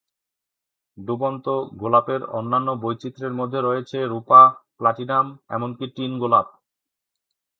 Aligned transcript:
ডুবন্ত 0.97 1.45
গোলাপের 1.75 2.21
অন্যান্য 2.31 2.69
বৈচিত্র্যের 2.83 3.33
মধ্যে 3.33 3.59
রয়েছে 3.61 3.97
রূপা, 4.03 4.41
প্লাটিনাম, 4.77 5.25
এমনকি 5.49 5.85
টিন 5.95 6.11
গোলাপ। 6.19 6.47